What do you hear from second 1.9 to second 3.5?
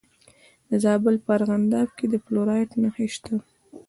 کې د فلورایټ نښې شته.